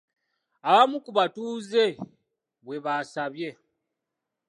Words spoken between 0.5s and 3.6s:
Abamu ku batuuze bwe basabye.